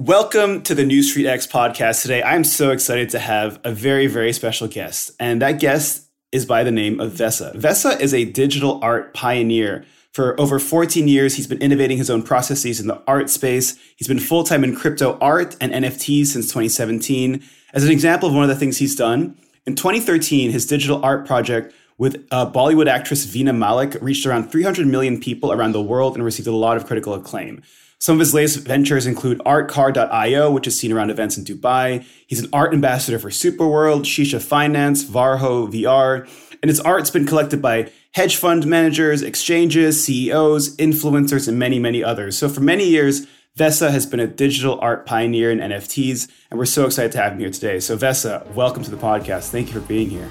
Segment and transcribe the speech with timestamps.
[0.00, 2.22] Welcome to the New Street X podcast today.
[2.22, 5.10] I'm so excited to have a very, very special guest.
[5.20, 7.54] And that guest is by the name of Vesa.
[7.54, 9.84] Vesa is a digital art pioneer.
[10.14, 13.76] For over 14 years, he's been innovating his own processes in the art space.
[13.96, 17.42] He's been full time in crypto art and NFTs since 2017.
[17.74, 19.36] As an example of one of the things he's done,
[19.66, 24.86] in 2013, his digital art project with uh, Bollywood actress Veena Malik reached around 300
[24.86, 27.62] million people around the world and received a lot of critical acclaim.
[28.00, 32.02] Some of his latest ventures include artcar.io, which is seen around events in Dubai.
[32.26, 36.26] He's an art ambassador for Superworld, Sheesha Finance, Varho VR,
[36.62, 42.02] and his art's been collected by hedge fund managers, exchanges, CEOs, influencers, and many, many
[42.02, 42.38] others.
[42.38, 43.26] So for many years,
[43.58, 47.34] Vesa has been a digital art pioneer in NFTs, and we're so excited to have
[47.34, 47.80] him here today.
[47.80, 49.50] So Vesa, welcome to the podcast.
[49.50, 50.30] Thank you for being here.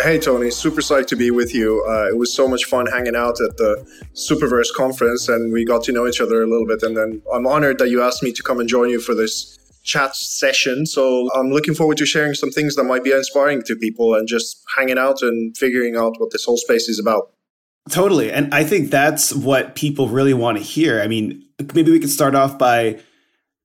[0.00, 1.82] Hey Tony, super psyched to be with you.
[1.88, 5.82] Uh, it was so much fun hanging out at the Superverse conference, and we got
[5.84, 6.82] to know each other a little bit.
[6.82, 9.56] And then I'm honored that you asked me to come and join you for this
[9.84, 10.84] chat session.
[10.84, 14.26] So I'm looking forward to sharing some things that might be inspiring to people and
[14.26, 17.30] just hanging out and figuring out what this whole space is about.
[17.90, 21.00] Totally, and I think that's what people really want to hear.
[21.00, 22.98] I mean, maybe we could start off by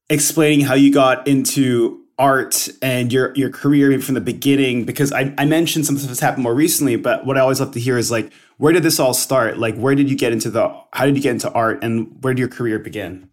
[0.10, 5.34] explaining how you got into art and your your career from the beginning because I,
[5.38, 7.98] I mentioned some stuff that's happened more recently but what i always love to hear
[7.98, 9.58] is like where did this all start?
[9.58, 12.34] Like where did you get into the how did you get into art and where
[12.34, 13.30] did your career begin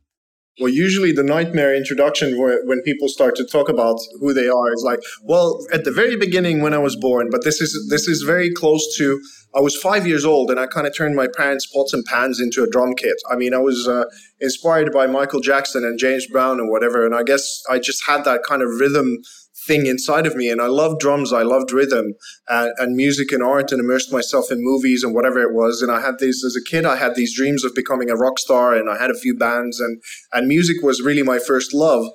[0.59, 4.83] well, usually the nightmare introduction when people start to talk about who they are is
[4.83, 8.23] like, well, at the very beginning when I was born, but this is this is
[8.23, 9.21] very close to.
[9.55, 12.41] I was five years old and I kind of turned my parents' pots and pans
[12.41, 13.17] into a drum kit.
[13.31, 14.05] I mean, I was uh,
[14.41, 18.25] inspired by Michael Jackson and James Brown and whatever, and I guess I just had
[18.25, 19.19] that kind of rhythm
[19.67, 20.49] thing inside of me.
[20.49, 22.15] And I loved drums, I loved rhythm
[22.49, 25.83] and, and, music and art, and immersed myself in movies and whatever it was.
[25.83, 26.85] And I had these as a kid.
[26.85, 29.81] I had these dreams of becoming a rock star, and I had a few bands,
[29.81, 32.07] and and music was really my first love.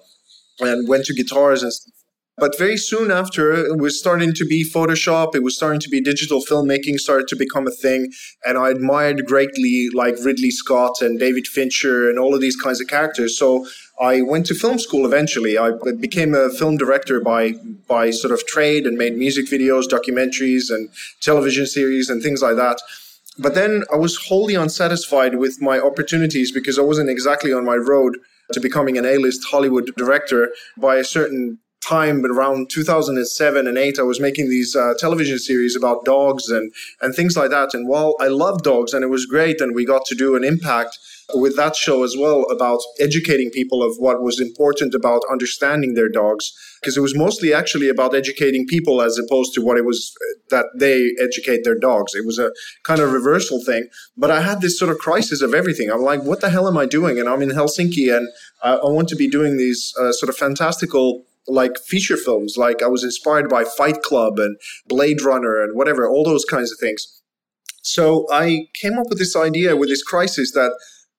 [0.60, 1.72] And went to guitars and
[2.42, 5.36] but very soon after, it was starting to be Photoshop.
[5.36, 8.12] It was starting to be digital filmmaking started to become a thing.
[8.44, 12.82] And I admired greatly like Ridley Scott and David Fincher and all of these kinds
[12.82, 13.38] of characters.
[13.38, 13.68] So
[14.00, 15.60] I went to film school eventually.
[15.60, 17.54] I became a film director by
[17.88, 20.90] by sort of trade and made music videos, documentaries, and
[21.22, 22.82] television series and things like that.
[23.38, 27.76] But then I was wholly unsatisfied with my opportunities because I wasn't exactly on my
[27.76, 28.18] road
[28.54, 34.00] to becoming an A-list Hollywood director by a certain time, but around 2007 and 8,
[34.00, 37.74] I was making these uh, television series about dogs and, and things like that.
[37.74, 40.44] And while I love dogs and it was great, and we got to do an
[40.44, 40.98] impact
[41.34, 46.10] with that show as well about educating people of what was important about understanding their
[46.10, 50.16] dogs, because it was mostly actually about educating people as opposed to what it was
[50.22, 52.14] uh, that they educate their dogs.
[52.16, 52.52] It was a
[52.84, 53.88] kind of reversal thing.
[54.18, 55.90] But I had this sort of crisis of everything.
[55.90, 57.20] I'm like, what the hell am I doing?
[57.20, 58.28] And I'm in Helsinki and
[58.64, 62.56] I, I want to be doing these uh, sort of fantastical like feature films.
[62.58, 64.58] Like I was inspired by Fight Club and
[64.88, 67.22] Blade Runner and whatever, all those kinds of things.
[67.84, 70.78] So I came up with this idea with this crisis that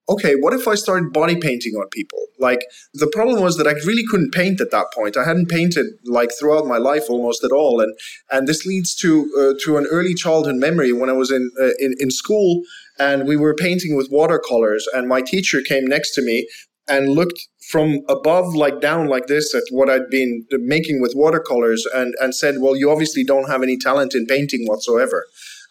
[0.09, 2.19] okay, what if I started body painting on people?
[2.39, 5.17] Like the problem was that I really couldn't paint at that point.
[5.17, 7.95] I hadn't painted like throughout my life almost at all, and
[8.31, 11.71] and this leads to uh, to an early childhood memory when I was in, uh,
[11.79, 12.63] in in school
[12.99, 16.49] and we were painting with watercolors, and my teacher came next to me
[16.93, 21.87] and looked from above like down like this at what I'd been making with watercolors
[21.95, 25.25] and and said, "Well, you obviously don't have any talent in painting whatsoever."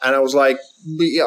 [0.03, 0.57] And I was like,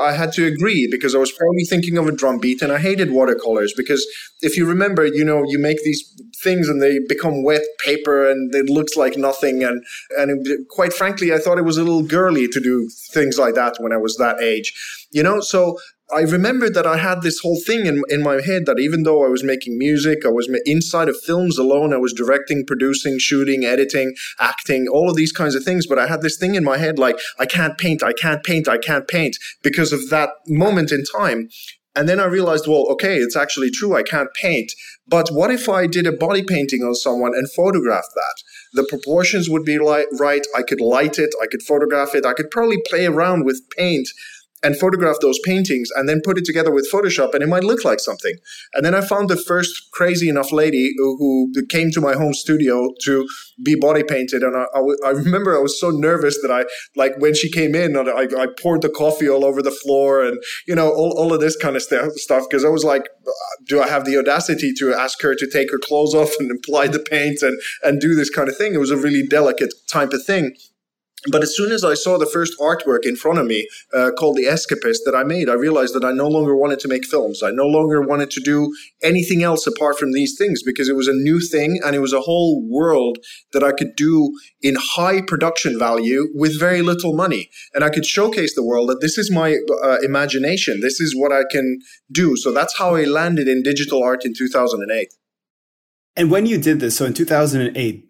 [0.01, 2.79] I had to agree because I was probably thinking of a drum beat and I
[2.79, 4.07] hated watercolors because
[4.41, 6.03] if you remember, you know, you make these
[6.43, 9.63] things and they become wet paper and it looks like nothing.
[9.63, 9.85] And,
[10.19, 13.55] and it, quite frankly, I thought it was a little girly to do things like
[13.55, 14.73] that when I was that age,
[15.13, 15.41] you know?
[15.41, 15.79] So
[16.15, 19.25] I remembered that I had this whole thing in, in my head that even though
[19.25, 23.65] I was making music, I was inside of films alone, I was directing, producing, shooting,
[23.65, 25.87] editing, acting, all of these kinds of things.
[25.87, 28.69] But I had this thing in my head like, I can't paint, I can't paint,
[28.69, 31.49] I can't paint because of that moment in time.
[31.97, 34.73] And then I realized, well, okay, it's actually true, I can't paint.
[35.07, 38.35] But what if I did a body painting on someone and photographed that?
[38.73, 40.45] The proportions would be right.
[40.57, 44.09] I could light it, I could photograph it, I could probably play around with paint
[44.65, 47.85] and photograph those paintings and then put it together with Photoshop and it might look
[47.85, 48.35] like something.
[48.73, 52.33] And then I found the first crazy enough lady who, who came to my home
[52.33, 53.29] studio to
[53.63, 54.43] be body painted.
[54.43, 56.65] And I, I, I, remember I was so nervous that I,
[56.97, 60.43] like when she came in, I, I poured the coffee all over the floor and,
[60.67, 62.45] you know, all, all of this kind of stuff.
[62.51, 63.31] Cause I was like, uh,
[63.69, 66.89] do I have the audacity to ask her to take her clothes off and apply
[66.89, 68.75] the paint and, and do this kind of thing?
[68.75, 70.57] It was a really delicate type of thing.
[71.31, 74.37] But as soon as I saw the first artwork in front of me uh, called
[74.37, 77.43] The Escapist that I made, I realized that I no longer wanted to make films.
[77.43, 81.09] I no longer wanted to do anything else apart from these things because it was
[81.09, 83.19] a new thing and it was a whole world
[83.53, 87.49] that I could do in high production value with very little money.
[87.73, 91.33] And I could showcase the world that this is my uh, imagination, this is what
[91.33, 91.79] I can
[92.13, 92.37] do.
[92.37, 95.15] So that's how I landed in digital art in 2008.
[96.17, 98.05] And when you did this, so in 2008,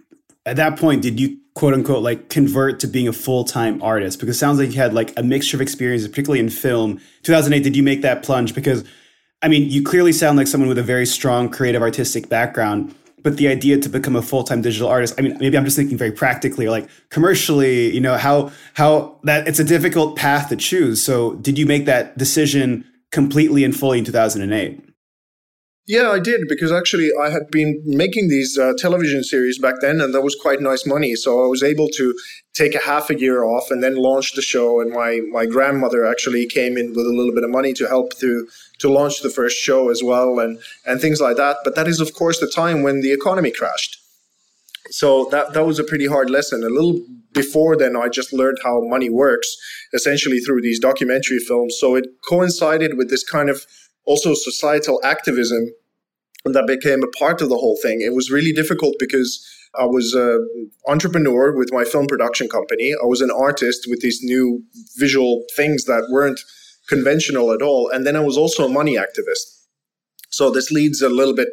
[0.47, 4.37] at that point, did you quote unquote like convert to being a full-time artist because
[4.37, 7.01] it sounds like you had like a mixture of experiences particularly in film.
[7.23, 8.55] 2008 did you make that plunge?
[8.55, 8.85] Because
[9.43, 13.37] i mean you clearly sound like someone with a very strong creative artistic background but
[13.37, 16.13] the idea to become a full-time digital artist i mean maybe i'm just thinking very
[16.13, 21.03] practically or like commercially you know how how that it's a difficult path to choose.
[21.03, 24.94] So did you make that decision completely and fully in 2008
[25.87, 30.01] yeah, I did because actually I had been making these uh, television series back then,
[30.01, 31.15] and that was quite nice money.
[31.15, 32.15] So I was able to
[32.55, 34.81] take a half a year off and then launch the show.
[34.81, 38.19] And my my grandmother actually came in with a little bit of money to help
[38.21, 38.49] to
[38.79, 41.59] to launch the first show as well, and and things like that.
[41.65, 43.99] But that is of course the time when the economy crashed.
[44.89, 46.65] So that that was a pretty hard lesson.
[46.65, 47.05] A little
[47.35, 49.55] before then, I just learned how money works
[49.93, 51.77] essentially through these documentary films.
[51.79, 53.67] So it coincided with this kind of
[54.07, 55.73] also societal activism
[56.45, 58.03] that became a part of the whole thing.
[58.03, 59.45] It was really difficult because
[59.79, 62.95] I was an entrepreneur with my film production company.
[63.03, 64.63] I was an artist with these new
[64.97, 66.41] visual things that weren't
[66.89, 67.89] conventional at all.
[67.89, 69.65] And then I was also a money activist.
[70.29, 71.49] So this leads a little bit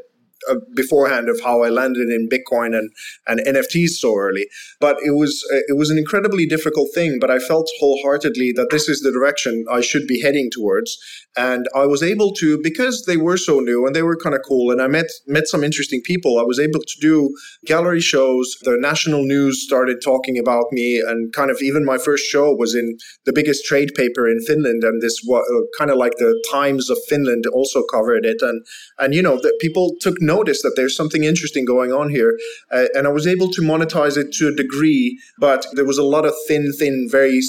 [0.49, 2.89] uh, beforehand of how I landed in Bitcoin and,
[3.27, 4.47] and NFTs so early.
[4.79, 7.19] But it was uh, it was an incredibly difficult thing.
[7.19, 10.97] But I felt wholeheartedly that this is the direction I should be heading towards.
[11.37, 14.41] And I was able to because they were so new and they were kind of
[14.47, 14.71] cool.
[14.71, 16.39] And I met met some interesting people.
[16.39, 17.33] I was able to do
[17.65, 18.57] gallery shows.
[18.63, 22.75] The national news started talking about me, and kind of even my first show was
[22.75, 24.83] in the biggest trade paper in Finland.
[24.83, 25.41] And this uh,
[25.77, 28.41] kind of like the Times of Finland also covered it.
[28.41, 28.65] And
[28.99, 32.37] and you know that people took notice that there's something interesting going on here.
[32.71, 36.09] Uh, and I was able to monetize it to a degree, but there was a
[36.15, 37.41] lot of thin, thin, very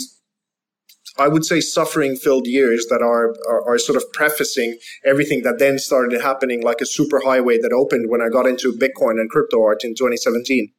[1.19, 5.59] I would say suffering filled years that are, are, are sort of prefacing everything that
[5.59, 9.29] then started happening like a super highway that opened when I got into Bitcoin and
[9.29, 10.73] crypto art in 2017.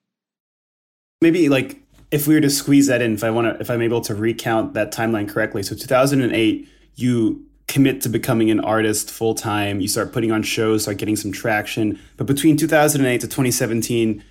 [1.22, 3.82] Maybe like if we were to squeeze that in, if I want to, if I'm
[3.82, 5.62] able to recount that timeline correctly.
[5.64, 9.80] So 2008, you commit to becoming an artist full time.
[9.80, 12.00] You start putting on shows, start getting some traction.
[12.18, 14.24] But between 2008 to 2017,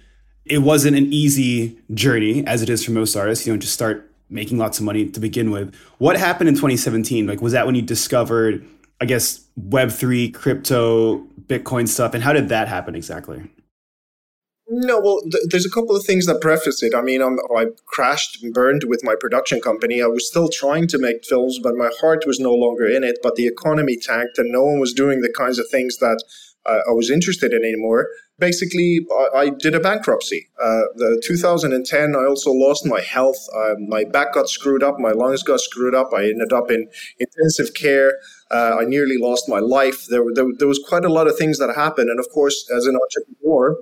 [0.45, 3.47] it wasn't an easy journey as it is for most artists.
[3.47, 5.75] You know, just start making lots of money to begin with.
[5.99, 7.27] What happened in 2017?
[7.27, 8.67] Like, was that when you discovered,
[9.01, 12.15] I guess, Web3, crypto, Bitcoin stuff?
[12.15, 13.49] And how did that happen exactly?
[14.69, 16.95] No, well, th- there's a couple of things that preface it.
[16.95, 20.03] I mean, I'm, i crashed and burned with my production company.
[20.03, 23.19] I was still trying to make films, but my heart was no longer in it.
[23.23, 26.23] But the economy tanked, and no one was doing the kinds of things that
[26.65, 28.07] uh, I was interested in anymore.
[28.39, 29.05] Basically,
[29.35, 30.49] I, I did a bankruptcy.
[30.63, 33.39] Uh, the 2010, I also lost my health.
[33.55, 34.99] Uh, my back got screwed up.
[34.99, 36.11] My lungs got screwed up.
[36.15, 36.89] I ended up in
[37.19, 38.15] intensive care.
[38.51, 40.07] Uh, I nearly lost my life.
[40.07, 42.11] There, there, there was quite a lot of things that happened.
[42.11, 43.77] And of course, as an entrepreneur,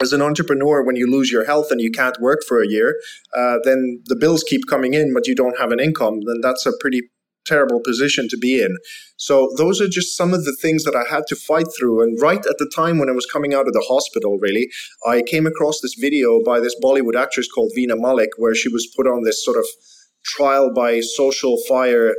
[0.00, 3.00] as an entrepreneur, when you lose your health and you can't work for a year,
[3.36, 6.20] uh, then the bills keep coming in, but you don't have an income.
[6.26, 7.02] Then that's a pretty
[7.46, 8.76] terrible position to be in.
[9.16, 12.02] So those are just some of the things that I had to fight through.
[12.02, 14.68] And right at the time when I was coming out of the hospital, really,
[15.06, 18.86] I came across this video by this Bollywood actress called Veena Malik, where she was
[18.94, 19.64] put on this sort of
[20.24, 22.14] trial by social fire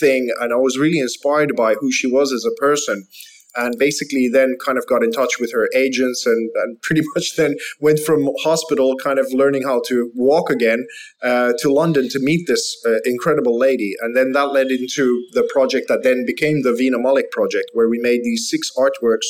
[0.00, 3.06] thing, and I was really inspired by who she was as a person
[3.56, 7.36] and basically then kind of got in touch with her agents and, and pretty much
[7.36, 10.86] then went from hospital kind of learning how to walk again
[11.22, 15.48] uh, to london to meet this uh, incredible lady and then that led into the
[15.52, 19.26] project that then became the veena malik project where we made these six artworks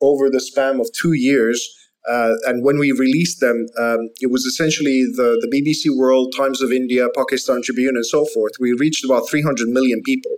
[0.00, 1.78] over the span of two years
[2.08, 6.60] uh, and when we released them, um, it was essentially the, the BBC World, Times
[6.60, 8.52] of India, Pakistan Tribune, and so forth.
[8.58, 10.32] We reached about 300 million people.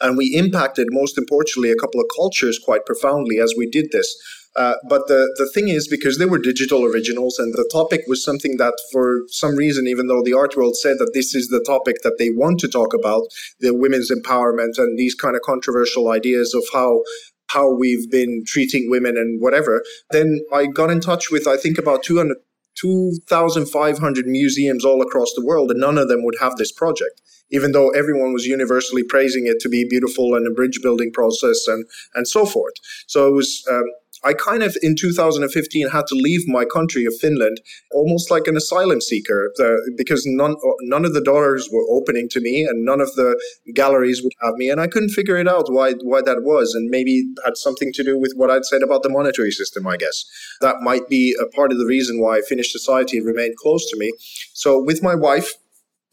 [0.00, 4.14] And we impacted, most importantly, a couple of cultures quite profoundly as we did this.
[4.56, 8.24] Uh, but the, the thing is, because they were digital originals and the topic was
[8.24, 11.62] something that, for some reason, even though the art world said that this is the
[11.66, 13.24] topic that they want to talk about,
[13.60, 17.02] the women's empowerment and these kind of controversial ideas of how
[17.50, 21.78] how we've been treating women and whatever, then I got in touch with, I think,
[21.78, 22.36] about 200,
[22.76, 27.72] 2,500 museums all across the world, and none of them would have this project even
[27.72, 31.84] though everyone was universally praising it to be beautiful and a bridge building process and
[32.14, 32.74] and so forth.
[33.06, 33.64] So it was.
[33.70, 33.84] Um,
[34.26, 37.60] I kind of in 2015 had to leave my country of Finland
[37.92, 42.40] almost like an asylum seeker the, because none none of the doors were opening to
[42.40, 43.40] me and none of the
[43.74, 46.90] galleries would have me and I couldn't figure it out why why that was and
[46.90, 50.24] maybe had something to do with what I'd said about the monetary system I guess.
[50.60, 54.12] That might be a part of the reason why Finnish society remained close to me.
[54.54, 55.54] So with my wife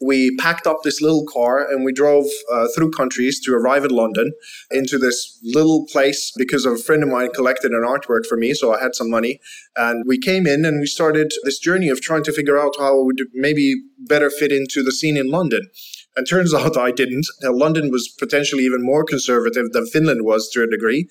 [0.00, 3.92] we packed up this little car and we drove uh, through countries to arrive at
[3.92, 4.32] London
[4.70, 8.54] into this little place because of a friend of mine collected an artwork for me,
[8.54, 9.40] so I had some money.
[9.76, 13.00] And we came in and we started this journey of trying to figure out how
[13.00, 15.68] it would maybe better fit into the scene in London.
[16.16, 17.26] And turns out I didn't.
[17.42, 21.08] Now, London was potentially even more conservative than Finland was to a degree.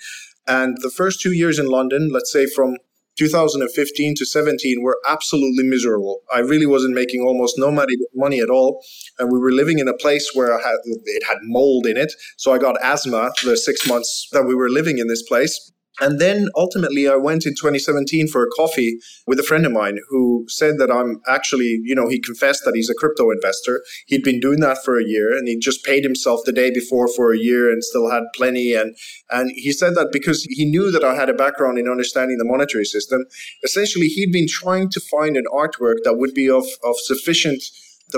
[0.47, 2.77] And the first two years in London, let's say from
[3.17, 6.21] 2015 to 17 were absolutely miserable.
[6.33, 8.83] I really wasn't making almost no money, money at all.
[9.19, 12.13] And we were living in a place where had, it had mold in it.
[12.37, 15.72] So I got asthma the six months that we were living in this place.
[16.01, 18.97] And then ultimately, I went in 2017 for a coffee
[19.27, 22.75] with a friend of mine who said that I'm actually, you know, he confessed that
[22.75, 23.83] he's a crypto investor.
[24.07, 27.07] He'd been doing that for a year and he just paid himself the day before
[27.07, 28.73] for a year and still had plenty.
[28.73, 28.95] And,
[29.29, 32.45] and he said that because he knew that I had a background in understanding the
[32.45, 33.25] monetary system,
[33.63, 37.63] essentially, he'd been trying to find an artwork that would be of, of sufficient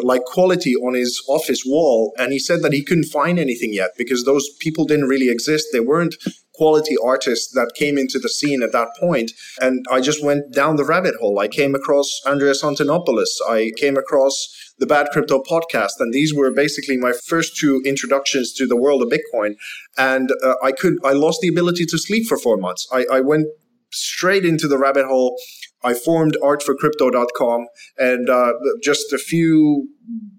[0.02, 3.92] like quality on his office wall and he said that he couldn't find anything yet
[3.98, 6.16] because those people didn't really exist they weren't
[6.56, 9.32] quality artists that came into the scene at that point.
[9.62, 11.40] And I just went down the rabbit hole.
[11.40, 13.30] I came across Andreas Antonopoulos.
[13.48, 16.00] I came across the Bad Crypto podcast.
[16.00, 19.56] And these were basically my first two introductions to the world of Bitcoin.
[19.98, 22.88] And uh, I could, I lost the ability to sleep for four months.
[22.92, 23.48] I, I went
[23.92, 25.38] straight into the rabbit hole.
[25.86, 29.88] I formed artforcrypto.com and uh, just a few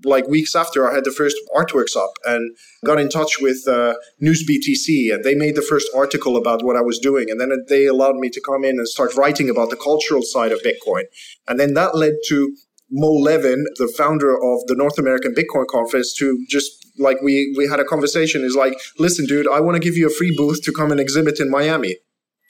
[0.05, 3.95] like weeks after I had the first artworks up and got in touch with uh,
[4.23, 7.87] NewsBTC and they made the first article about what I was doing and then they
[7.87, 11.05] allowed me to come in and start writing about the cultural side of Bitcoin
[11.47, 12.57] and then that led to
[12.91, 17.67] Moe Levin, the founder of the North American Bitcoin Conference, to just like we we
[17.67, 18.45] had a conversation.
[18.45, 21.01] Is like, listen, dude, I want to give you a free booth to come and
[21.01, 21.97] exhibit in Miami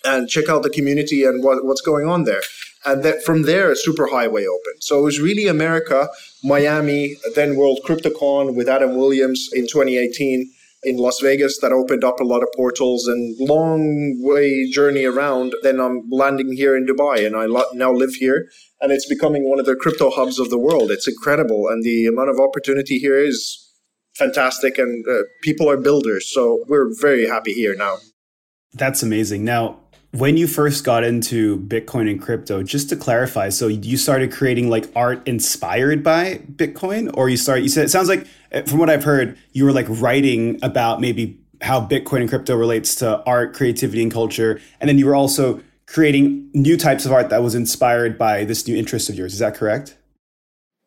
[0.06, 2.40] and check out the community and what, what's going on there.
[2.87, 4.81] And that from there, a superhighway opened.
[4.81, 6.09] So it was really America,
[6.45, 10.52] Miami, then World CryptoCon with Adam Williams in 2018
[10.85, 15.55] in Las Vegas that opened up a lot of portals and long way journey around.
[15.62, 18.49] Then I'm landing here in Dubai and I now live here
[18.81, 20.93] and it's becoming one of the crypto hubs of the world.
[20.93, 21.66] It's incredible.
[21.69, 23.62] And the amount of opportunity here is
[24.14, 26.33] fantastic and uh, people are builders.
[26.33, 27.97] So we're very happy here now.
[28.75, 29.45] That's amazing.
[29.45, 29.81] Now,
[30.18, 34.70] when you first got into Bitcoin and crypto, just to clarify, so you started creating
[34.70, 38.78] like art inspired by Bitcoin, or you started, you said, it sounds like eh, from
[38.78, 43.23] what I've heard, you were like writing about maybe how Bitcoin and crypto relates to
[43.25, 44.61] art, creativity, and culture.
[44.80, 48.66] And then you were also creating new types of art that was inspired by this
[48.66, 49.32] new interest of yours.
[49.35, 49.96] Is that correct?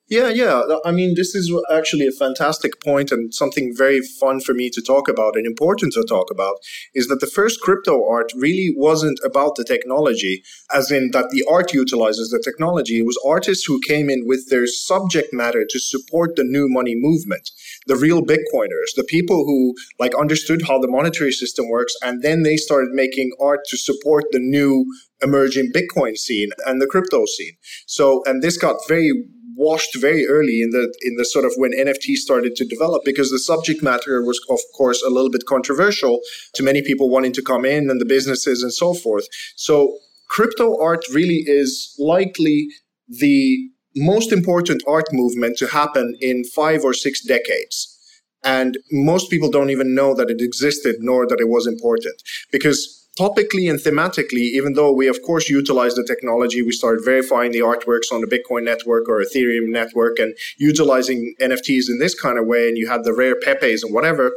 [0.10, 0.64] Yeah, yeah.
[0.84, 4.82] I mean, this is actually a fantastic point and something very fun for me to
[4.82, 6.56] talk about and important to talk about
[6.96, 10.42] is that the first crypto art really wasn't about the technology,
[10.74, 13.00] as in that the art utilizes the technology.
[13.00, 16.96] It was artists who came in with their subject matter to support the new money
[16.96, 17.52] movement,
[17.86, 22.42] the real Bitcoiners, the people who like understood how the monetary system works, and then
[22.42, 24.88] they started making art to support the new
[25.22, 27.54] emerging Bitcoin scene and the crypto scene.
[27.86, 29.12] So, and this got very
[29.60, 33.30] washed very early in the in the sort of when NFT started to develop because
[33.30, 36.22] the subject matter was of course a little bit controversial
[36.54, 39.28] to many people wanting to come in and the businesses and so forth.
[39.56, 39.98] So
[40.30, 42.68] crypto art really is likely
[43.08, 47.96] the most important art movement to happen in 5 or 6 decades.
[48.44, 52.16] And most people don't even know that it existed nor that it was important
[52.52, 57.52] because topically and thematically, even though we, of course, utilize the technology, we started verifying
[57.52, 62.40] the artworks on the Bitcoin network or Ethereum network and utilizing NFTs in this kind
[62.40, 62.68] of way.
[62.70, 64.32] And you had the rare Pepes and whatever.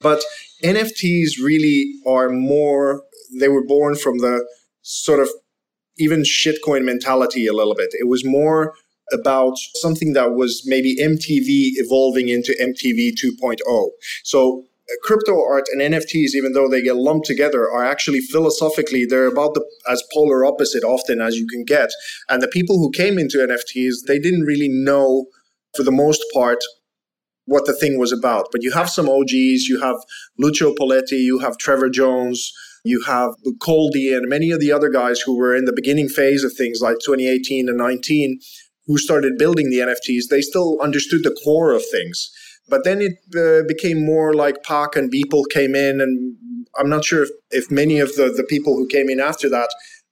[0.00, 0.20] But
[0.64, 3.02] NFTs really are more,
[3.38, 4.46] they were born from the
[4.82, 5.28] sort of
[5.98, 7.90] even shitcoin mentality a little bit.
[7.92, 8.74] It was more
[9.12, 13.88] about something that was maybe MTV evolving into MTV 2.0.
[14.24, 14.64] So
[15.02, 19.54] crypto art and NFTs, even though they get lumped together, are actually philosophically they're about
[19.54, 21.90] the as polar opposite often as you can get.
[22.28, 25.26] And the people who came into NFTs, they didn't really know,
[25.74, 26.58] for the most part,
[27.46, 28.46] what the thing was about.
[28.52, 29.96] But you have some OGs, you have
[30.40, 32.52] Lucho Poletti, you have Trevor Jones,
[32.84, 36.44] you have Coldie, and many of the other guys who were in the beginning phase
[36.44, 38.38] of things like 2018 and 19
[38.86, 40.24] who started building the NFTs.
[40.28, 42.30] They still understood the core of things
[42.68, 46.36] but then it uh, became more like Pak and Beeple came in, and
[46.78, 49.68] I'm not sure if, if many of the, the people who came in after that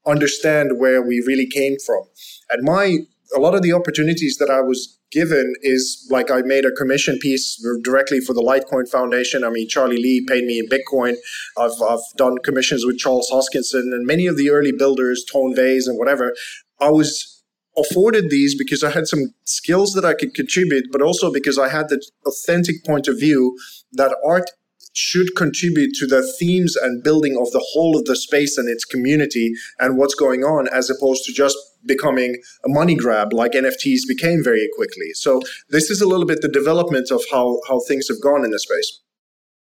[0.06, 2.02] understand where we really came from.
[2.50, 2.98] And my
[3.36, 7.18] a lot of the opportunities that I was given is like I made a commission
[7.18, 9.44] piece directly for the Litecoin Foundation.
[9.44, 11.14] I mean, Charlie Lee paid me in Bitcoin.
[11.58, 15.86] I've, I've done commissions with Charles Hoskinson and many of the early builders, Tone Vays
[15.86, 16.34] and whatever.
[16.80, 17.39] I was
[17.76, 21.68] afforded these because I had some skills that I could contribute, but also because I
[21.68, 23.56] had the authentic point of view
[23.92, 24.50] that art
[24.92, 28.84] should contribute to the themes and building of the whole of the space and its
[28.84, 34.00] community and what's going on as opposed to just becoming a money grab like NFTs
[34.08, 35.12] became very quickly.
[35.14, 38.50] So this is a little bit the development of how how things have gone in
[38.50, 39.00] the space.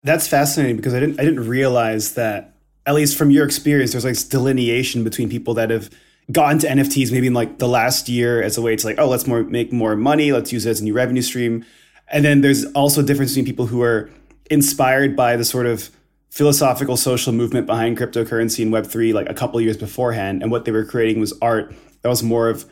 [0.02, 2.54] That's fascinating because I didn't I didn't realize that
[2.86, 5.90] at least from your experience there's like delineation between people that have
[6.30, 9.08] gotten to NFTs maybe in like the last year as a way to like oh
[9.08, 11.64] let's more make more money, let's use it as a new revenue stream.
[12.12, 14.10] And then there's also a difference between people who are
[14.50, 15.90] inspired by the sort of
[16.28, 20.70] philosophical social movement behind cryptocurrency and web3 like a couple years beforehand and what they
[20.70, 22.64] were creating was art that was more of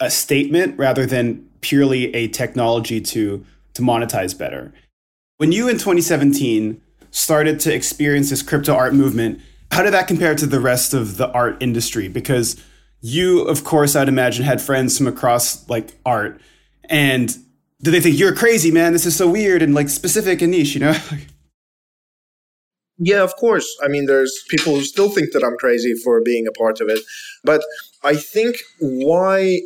[0.00, 3.44] a statement rather than purely a technology to
[3.74, 4.72] to monetize better.
[5.38, 6.80] When you in 2017
[7.10, 11.16] started to experience this crypto art movement, how did that compare to the rest of
[11.16, 12.08] the art industry?
[12.08, 12.62] Because
[13.04, 16.40] you, of course, I'd imagine had friends from across like art,
[16.88, 17.28] and
[17.82, 18.94] did they think you're crazy, man?
[18.94, 20.96] This is so weird and like specific and niche, you know?
[22.98, 23.68] yeah, of course.
[23.84, 26.88] I mean, there's people who still think that I'm crazy for being a part of
[26.88, 27.00] it,
[27.44, 27.62] but
[28.02, 29.60] I think why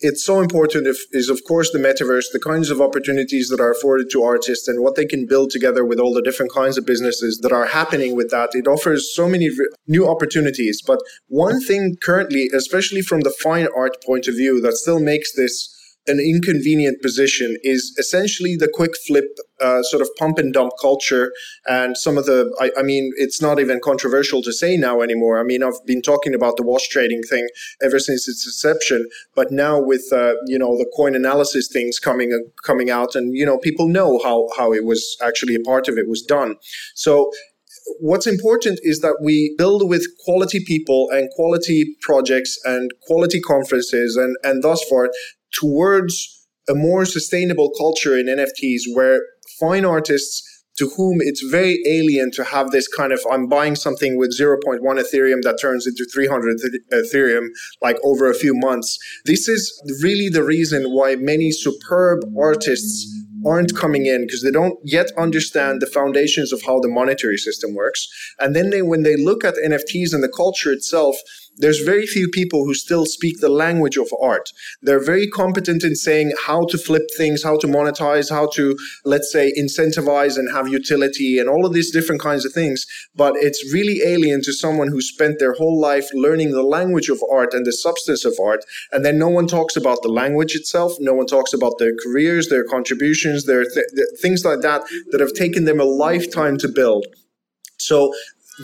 [0.00, 3.72] it's so important if, is of course the metaverse the kinds of opportunities that are
[3.72, 6.86] afforded to artists and what they can build together with all the different kinds of
[6.86, 8.50] businesses that are happening with that.
[8.52, 9.50] It offers so many
[9.86, 10.82] new opportunities.
[10.86, 15.32] But one thing currently especially from the fine art point of view that still makes
[15.32, 15.74] this
[16.08, 19.26] an inconvenient position is essentially the quick flip
[19.60, 21.32] uh, sort of pump and dump culture
[21.66, 25.38] and some of the I, I, mean it's not even controversial to say now anymore.
[25.38, 27.48] I mean i've been talking about the wash trading thing
[27.82, 32.32] ever since its inception but now with uh, you know the coin analysis things coming
[32.32, 35.88] uh, coming out and you know people know how how it was actually a part
[35.88, 36.56] of it was done.
[36.94, 37.30] So
[38.00, 44.16] what's important is that we build with quality people and quality projects and quality conferences
[44.16, 45.10] and, and thus far
[45.52, 49.22] towards a more sustainable culture in NFTs where
[49.58, 50.44] fine artists
[50.78, 54.80] to whom it's very alien to have this kind of I'm buying something with 0.1
[54.80, 56.60] Ethereum that turns into 300
[56.92, 57.48] Ethereum
[57.82, 58.96] like over a few months.
[59.24, 63.12] This is really the reason why many superb artists
[63.46, 67.74] aren't coming in because they don't yet understand the foundations of how the monetary system
[67.74, 68.08] works.
[68.38, 71.16] And then they when they look at NFTs and the culture itself,
[71.58, 74.52] there's very few people who still speak the language of art.
[74.82, 79.32] They're very competent in saying how to flip things, how to monetize, how to, let's
[79.32, 82.86] say, incentivize and have utility and all of these different kinds of things.
[83.14, 87.22] But it's really alien to someone who spent their whole life learning the language of
[87.30, 88.64] art and the substance of art.
[88.92, 90.94] And then no one talks about the language itself.
[91.00, 93.86] No one talks about their careers, their contributions, their th-
[94.20, 97.06] things like that that have taken them a lifetime to build.
[97.78, 98.12] So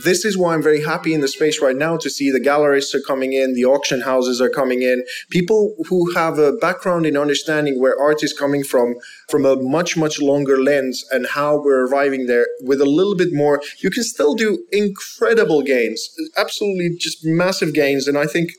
[0.02, 2.94] this is why I'm very happy in the space right now to see the galleries
[2.94, 7.16] are coming in, the auction houses are coming in, people who have a background in
[7.16, 8.96] understanding where art is coming from,
[9.28, 13.32] from a much, much longer lens and how we're arriving there with a little bit
[13.32, 13.62] more.
[13.78, 18.08] You can still do incredible gains, absolutely just massive gains.
[18.08, 18.50] And I think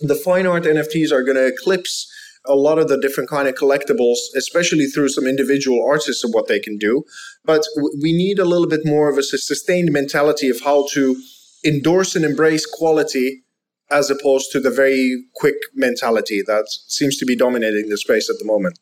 [0.00, 2.12] the fine art NFTs are going to eclipse
[2.46, 6.48] a lot of the different kind of collectibles, especially through some individual artists of what
[6.48, 7.04] they can do.
[7.44, 7.62] But
[8.00, 11.16] we need a little bit more of a sustained mentality of how to
[11.64, 13.42] endorse and embrace quality
[13.90, 18.38] as opposed to the very quick mentality that seems to be dominating the space at
[18.38, 18.78] the moment.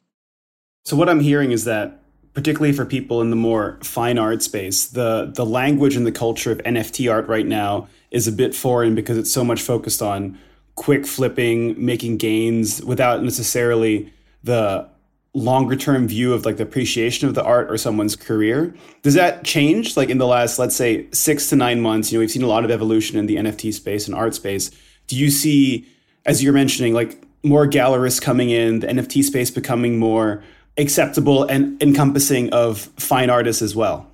[0.84, 2.00] So what I'm hearing is that
[2.34, 6.52] particularly for people in the more fine art space, the the language and the culture
[6.52, 10.38] of NFT art right now is a bit foreign because it's so much focused on
[10.74, 14.88] quick flipping, making gains without necessarily the
[15.34, 18.74] longer term view of like the appreciation of the art or someone's career.
[19.02, 22.12] Does that change like in the last, let's say, six to nine months?
[22.12, 24.70] You know, we've seen a lot of evolution in the NFT space and art space.
[25.06, 25.86] Do you see,
[26.24, 30.42] as you're mentioning, like more gallerists coming in, the NFT space becoming more
[30.78, 34.10] acceptable and encompassing of fine artists as well?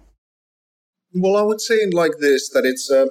[1.15, 3.07] Well, I would say like this that it's uh,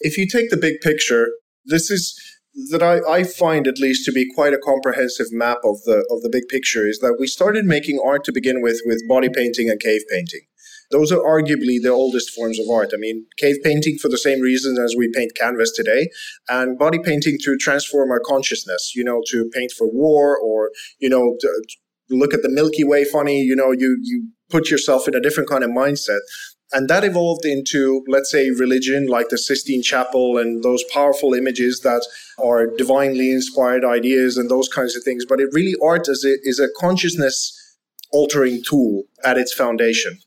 [0.00, 1.30] if you take the big picture,
[1.66, 2.18] this is
[2.70, 6.22] that I, I find at least to be quite a comprehensive map of the of
[6.22, 9.70] the big picture is that we started making art to begin with with body painting
[9.70, 10.42] and cave painting.
[10.90, 12.90] Those are arguably the oldest forms of art.
[12.92, 16.10] I mean, cave painting for the same reason as we paint canvas today,
[16.50, 18.92] and body painting to transform our consciousness.
[18.94, 21.48] You know, to paint for war or you know to,
[22.10, 23.40] to look at the Milky Way funny.
[23.40, 26.20] You know, you you put yourself in a different kind of mindset.
[26.72, 31.80] And that evolved into, let's say, religion, like the Sistine Chapel and those powerful images
[31.80, 32.06] that
[32.42, 35.26] are divinely inspired ideas and those kinds of things.
[35.26, 37.58] But it really, art is a, is a consciousness
[38.10, 40.18] altering tool at its foundation.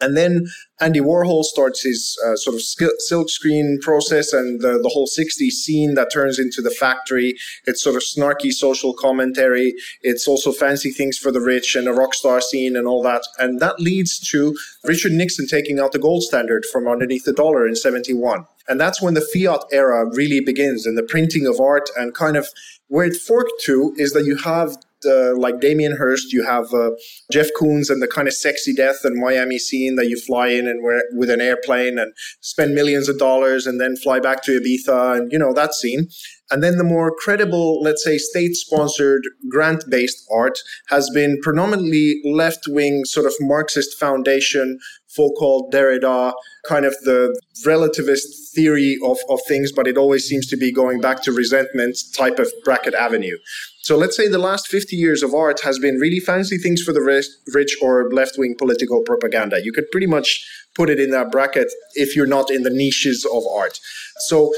[0.00, 0.46] And then
[0.80, 5.50] Andy Warhol starts his uh, sort of silk screen process and the, the whole 60s
[5.50, 7.34] scene that turns into the factory.
[7.66, 9.74] It's sort of snarky social commentary.
[10.02, 13.22] It's also fancy things for the rich and a rock star scene and all that.
[13.38, 17.66] And that leads to Richard Nixon taking out the gold standard from underneath the dollar
[17.66, 18.46] in 71.
[18.68, 22.36] And that's when the fiat era really begins and the printing of art and kind
[22.36, 22.48] of
[22.88, 26.90] where it forked to is that you have uh, like Damien Hirst, you have uh,
[27.32, 30.66] Jeff Koons and the kind of sexy death and Miami scene that you fly in
[30.66, 30.80] and
[31.12, 35.32] with an airplane and spend millions of dollars and then fly back to Ibiza and
[35.32, 36.08] you know that scene.
[36.50, 40.58] And then the more credible, let's say, state sponsored, grant based art
[40.88, 44.78] has been predominantly left wing, sort of Marxist foundation,
[45.14, 46.32] Foucault, Derrida,
[46.66, 51.00] kind of the relativist theory of, of things, but it always seems to be going
[51.00, 53.36] back to resentment type of bracket avenue.
[53.82, 56.92] So let's say the last 50 years of art has been really fancy things for
[56.92, 59.64] the rich or left wing political propaganda.
[59.64, 63.24] You could pretty much put it in that bracket if you're not in the niches
[63.24, 63.80] of art.
[64.18, 64.52] So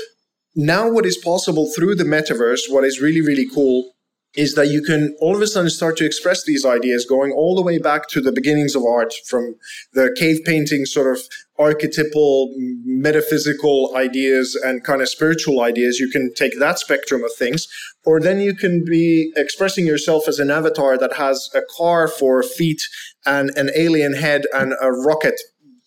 [0.57, 3.93] now what is possible through the metaverse, what is really, really cool
[4.35, 7.57] is that you can all of a sudden start to express these ideas going all
[7.57, 9.57] the way back to the beginnings of art from
[9.93, 11.23] the cave painting sort of
[11.59, 15.99] archetypal metaphysical ideas and kind of spiritual ideas.
[15.99, 17.69] You can take that spectrum of things.
[18.07, 22.43] Or then you can be expressing yourself as an avatar that has a car for
[22.43, 22.83] feet
[23.27, 25.39] and an alien head and a rocket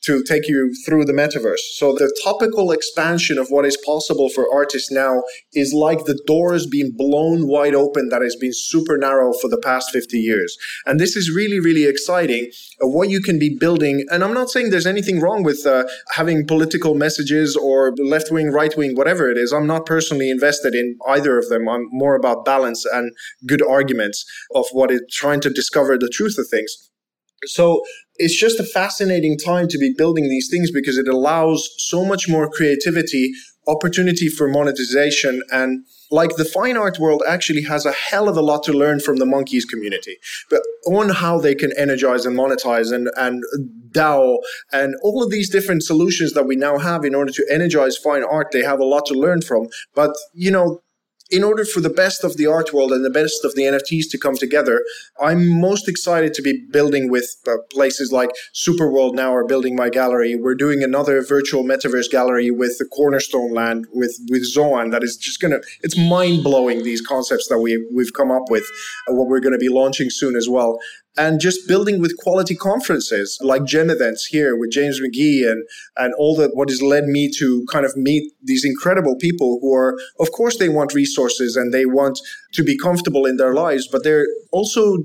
[0.03, 1.63] to take you through the metaverse.
[1.75, 6.67] So the topical expansion of what is possible for artists now is like the doors
[6.67, 10.57] being blown wide open that has been super narrow for the past 50 years.
[10.85, 14.05] And this is really, really exciting of what you can be building.
[14.09, 18.51] And I'm not saying there's anything wrong with uh, having political messages or left wing,
[18.51, 19.53] right wing, whatever it is.
[19.53, 21.69] I'm not personally invested in either of them.
[21.69, 23.11] I'm more about balance and
[23.45, 26.89] good arguments of what is trying to discover the truth of things.
[27.45, 27.83] So
[28.15, 32.29] it's just a fascinating time to be building these things because it allows so much
[32.29, 33.31] more creativity,
[33.67, 38.41] opportunity for monetization, and like the fine art world actually has a hell of a
[38.41, 40.17] lot to learn from the monkeys community,
[40.49, 43.43] but on how they can energize and monetize and and
[43.91, 44.37] DAO
[44.71, 48.23] and all of these different solutions that we now have in order to energize fine
[48.23, 49.67] art, they have a lot to learn from.
[49.95, 50.81] But you know,
[51.31, 54.09] in order for the best of the art world and the best of the NFTs
[54.11, 54.83] to come together,
[55.21, 59.89] I'm most excited to be building with uh, places like Superworld now are building my
[59.89, 60.35] gallery.
[60.35, 65.17] We're doing another virtual metaverse gallery with the Cornerstone Land with with Zoan that is
[65.17, 68.65] just gonna it's mind blowing these concepts that we we've come up with,
[69.09, 70.79] uh, what we're going to be launching soon as well
[71.17, 75.63] and just building with quality conferences like gem events here with james mcgee and
[75.97, 79.73] and all that what has led me to kind of meet these incredible people who
[79.73, 82.19] are of course they want resources and they want
[82.51, 84.97] to be comfortable in their lives but they're also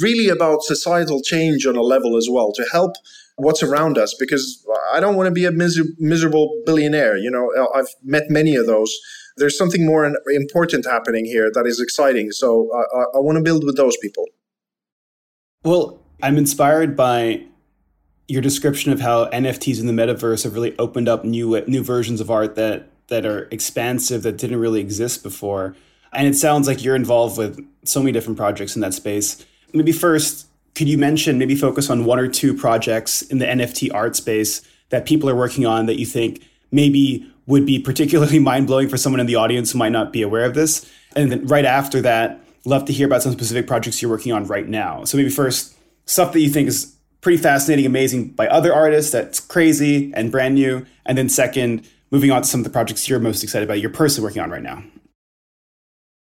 [0.00, 2.92] really about societal change on a level as well to help
[3.36, 7.50] what's around us because i don't want to be a miser- miserable billionaire you know
[7.58, 8.96] uh, i've met many of those.
[9.36, 13.64] There's something more important happening here that is exciting so I, I want to build
[13.64, 14.26] with those people
[15.64, 17.44] well, I'm inspired by
[18.28, 22.20] your description of how NFTs in the metaverse have really opened up new new versions
[22.20, 25.74] of art that that are expansive that didn't really exist before.
[26.12, 29.44] And it sounds like you're involved with so many different projects in that space.
[29.72, 33.92] Maybe first, could you mention maybe focus on one or two projects in the NFT
[33.92, 38.66] art space that people are working on that you think maybe would be particularly mind
[38.66, 40.88] blowing for someone in the audience who might not be aware of this?
[41.16, 44.44] And then right after that, love to hear about some specific projects you're working on
[44.46, 45.04] right now.
[45.04, 45.74] So maybe first,
[46.06, 50.54] stuff that you think is pretty fascinating, amazing by other artists that's crazy and brand
[50.54, 50.84] new.
[51.06, 53.90] And then second, moving on to some of the projects you're most excited about, you're
[53.90, 54.82] personally working on right now.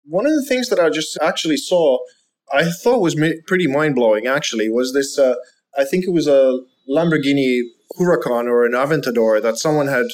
[0.06, 1.98] One of the things that I just actually saw,
[2.54, 5.36] I thought was pretty mind blowing actually, was this uh,
[5.78, 7.62] I think it was a Lamborghini
[8.00, 10.06] Huracan or an Aventador that someone had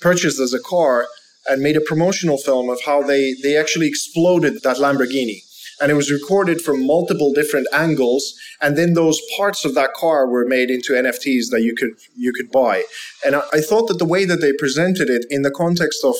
[0.00, 1.06] purchased as a car
[1.48, 5.40] and made a promotional film of how they, they actually exploded that Lamborghini
[5.80, 8.38] and it was recorded from multiple different angles.
[8.60, 12.32] And then those parts of that car were made into nfts that you could you
[12.32, 12.84] could buy.
[13.24, 16.16] And i, I thought that the way that they presented it in the context of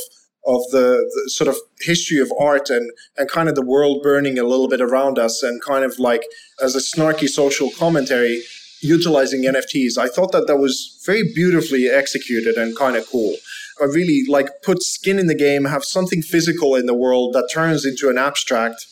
[0.47, 4.39] of the, the, sort of history of art and and kind of the world burning
[4.39, 6.23] a little bit around us and kind of like
[6.63, 8.43] as a snarky social commentary
[8.81, 13.37] utilizing nfts i thought that that was very beautifully executed and kind of cool.
[13.81, 17.49] I really like put skin in the game have something physical in the world that
[17.53, 18.87] turns into an abstract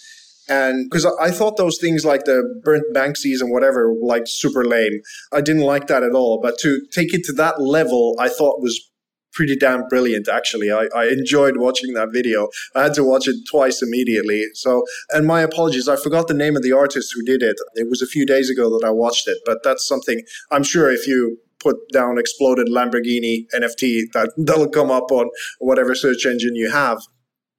[0.49, 5.01] And because I thought those things like the burnt Banksies and whatever, like super lame.
[5.33, 6.41] I didn't like that at all.
[6.41, 8.89] But to take it to that level, I thought was
[9.33, 10.71] pretty damn brilliant actually.
[10.73, 12.49] I, I enjoyed watching that video.
[12.75, 14.47] I had to watch it twice immediately.
[14.55, 17.57] So and my apologies i forgot the name of the artist who did it.
[17.75, 20.91] It was a few days ago that i watched it but that's something i'm sure
[20.91, 26.57] if you put down exploded lamborghini nft that that'll come up on whatever search engine
[26.57, 26.99] you have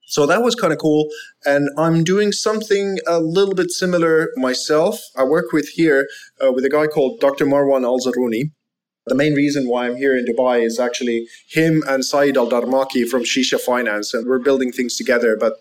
[0.10, 1.08] so that was kind of cool.
[1.46, 5.00] And I'm doing something a little bit similar myself.
[5.16, 6.08] I work with here
[6.44, 7.46] uh, with a guy called Dr.
[7.46, 8.52] Marwan Al Zarouni.
[9.06, 13.08] The main reason why I'm here in Dubai is actually him and Saeed Al Darmaki
[13.08, 15.38] from Sheesha Finance, and we're building things together.
[15.40, 15.54] But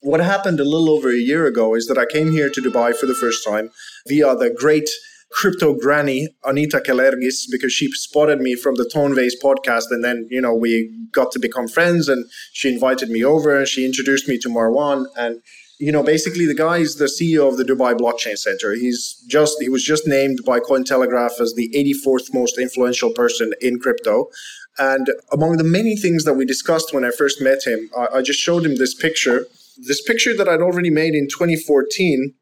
[0.00, 2.94] what happened a little over a year ago is that I came here to Dubai
[2.94, 3.70] for the first time
[4.06, 4.88] via the great
[5.30, 10.26] crypto granny Anita Kalergis because she spotted me from the Tone Vays podcast and then
[10.30, 14.28] you know we got to become friends and she invited me over and she introduced
[14.28, 15.40] me to Marwan and
[15.78, 18.74] you know basically the guy is the CEO of the Dubai Blockchain Center.
[18.74, 23.78] He's just he was just named by Cointelegraph as the 84th most influential person in
[23.78, 24.26] crypto
[24.78, 28.22] and among the many things that we discussed when I first met him I, I
[28.22, 29.46] just showed him this picture
[29.78, 32.34] this picture that I'd already made in 2014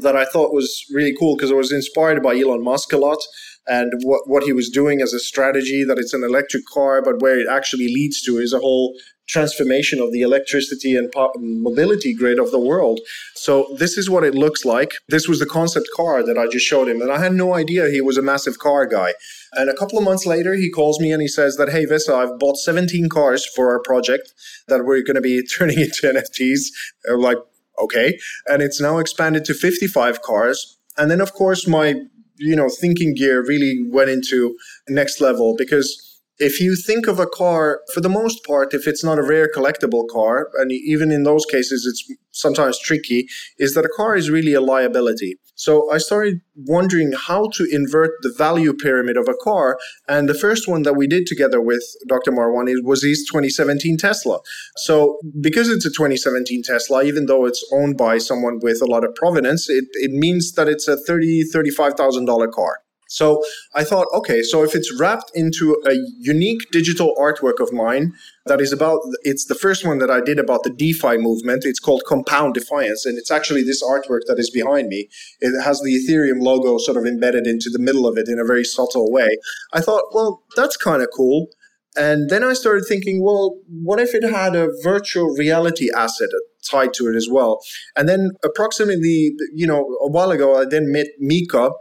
[0.00, 3.18] that I thought was really cool because I was inspired by Elon Musk a lot
[3.66, 7.20] and what, what he was doing as a strategy that it's an electric car, but
[7.20, 8.94] where it actually leads to is a whole
[9.28, 12.98] transformation of the electricity and mobility grid of the world.
[13.36, 14.94] So this is what it looks like.
[15.08, 17.00] This was the concept car that I just showed him.
[17.00, 19.14] And I had no idea he was a massive car guy.
[19.52, 22.14] And a couple of months later, he calls me and he says that, hey, Vesa,
[22.14, 24.32] I've bought 17 cars for our project
[24.66, 26.62] that we're going to be turning into NFTs.
[27.08, 27.38] Uh, like,
[27.80, 28.18] okay.
[28.46, 30.78] And it's now expanded to 55 cars.
[30.96, 31.94] And then, of course, my
[32.40, 34.56] you know thinking gear really went into
[34.88, 36.09] next level because
[36.40, 39.48] if you think of a car, for the most part, if it's not a rare
[39.54, 43.26] collectible car, and even in those cases, it's sometimes tricky,
[43.58, 45.36] is that a car is really a liability.
[45.54, 49.78] So I started wondering how to invert the value pyramid of a car.
[50.08, 52.32] And the first one that we did together with Dr.
[52.32, 54.38] Marwan was his 2017 Tesla.
[54.78, 59.04] So because it's a 2017 Tesla, even though it's owned by someone with a lot
[59.04, 62.78] of provenance, it, it means that it's a $30,000, $35,000 car.
[63.10, 63.42] So
[63.74, 68.12] I thought, okay, so if it's wrapped into a unique digital artwork of mine
[68.46, 71.64] that is about, it's the first one that I did about the DeFi movement.
[71.64, 73.04] It's called Compound Defiance.
[73.04, 75.08] And it's actually this artwork that is behind me.
[75.40, 78.44] It has the Ethereum logo sort of embedded into the middle of it in a
[78.44, 79.38] very subtle way.
[79.72, 81.48] I thought, well, that's kind of cool.
[81.96, 86.28] And then I started thinking, well, what if it had a virtual reality asset
[86.62, 87.60] tied to it as well?
[87.96, 91.72] And then approximately, you know, a while ago, I then met Mika,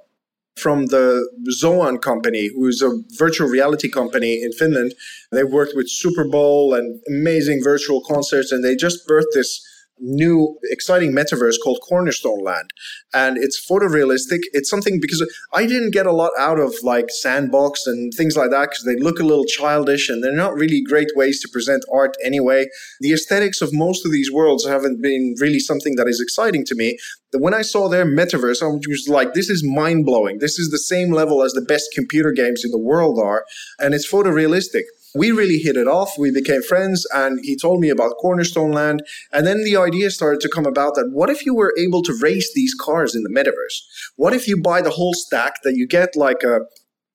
[0.59, 4.93] from the Zoan company, who's a virtual reality company in Finland.
[5.31, 9.61] They worked with Super Bowl and amazing virtual concerts, and they just birthed this
[9.99, 12.71] new exciting metaverse called Cornerstone Land.
[13.13, 14.39] And it's photorealistic.
[14.53, 18.51] It's something because I didn't get a lot out of like Sandbox and things like
[18.51, 21.83] that because they look a little childish and they're not really great ways to present
[21.91, 22.67] art anyway.
[22.99, 26.75] The aesthetics of most of these worlds haven't been really something that is exciting to
[26.75, 26.97] me.
[27.33, 30.39] When I saw their metaverse, I was like, this is mind blowing.
[30.39, 33.45] This is the same level as the best computer games in the world are.
[33.79, 34.83] And it's photorealistic
[35.15, 36.11] we really hit it off.
[36.17, 39.03] We became friends, and he told me about Cornerstone Land.
[39.31, 42.17] And then the idea started to come about that what if you were able to
[42.21, 43.81] race these cars in the metaverse?
[44.15, 46.61] What if you buy the whole stack that you get like a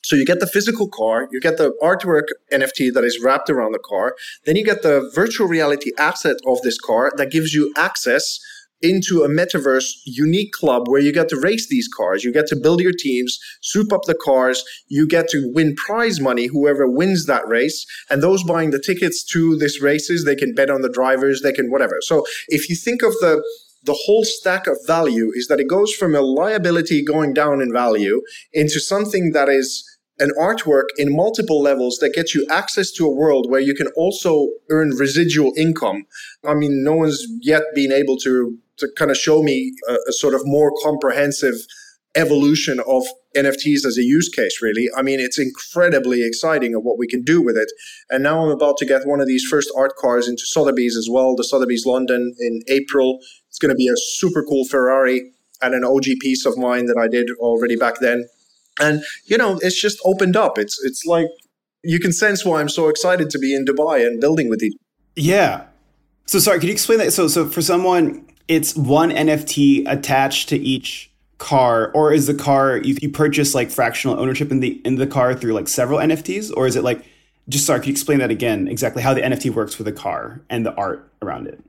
[0.05, 3.73] so you get the physical car, you get the artwork NFT that is wrapped around
[3.73, 7.73] the car, then you get the virtual reality asset of this car that gives you
[7.75, 8.39] access
[8.85, 12.23] into a metaverse unique club where you get to race these cars.
[12.23, 14.63] You get to build your teams, soup up the cars.
[14.89, 17.87] You get to win prize money, whoever wins that race.
[18.11, 21.53] And those buying the tickets to this races, they can bet on the drivers, they
[21.53, 21.99] can whatever.
[22.03, 23.43] So if you think of the
[23.85, 27.71] the whole stack of value is that it goes from a liability going down in
[27.71, 28.23] value
[28.55, 29.85] into something that is
[30.19, 33.89] an artwork in multiple levels that gets you access to a world where you can
[33.97, 36.07] also earn residual income.
[36.45, 40.13] I mean, no one's yet been able to to kind of show me a, a
[40.13, 41.55] sort of more comprehensive
[42.17, 43.05] evolution of
[43.37, 44.89] NFTs as a use case, really.
[44.97, 47.71] I mean, it's incredibly exciting of what we can do with it.
[48.11, 51.09] And now I'm about to get one of these first art cars into Sotheby's as
[51.11, 53.19] well, the Sotheby's London in April.
[53.49, 55.33] It's going to be a super cool Ferrari
[55.63, 58.27] and an OG piece of mine that I did already back then.
[58.81, 60.59] And, you know, it's just opened up.
[60.59, 61.29] It's, it's like
[61.83, 64.73] you can sense why I'm so excited to be in Dubai and building with you.
[65.17, 65.67] Yeah.
[66.27, 67.13] So sorry, could you explain that?
[67.13, 72.79] So, so for someone it's one NFT attached to each car or is the car
[72.79, 76.53] you, you purchase like fractional ownership in the in the car through like several NFTs
[76.57, 77.05] or is it like
[77.49, 80.41] just sorry can you explain that again exactly how the NFT works for the car
[80.49, 81.61] and the art around it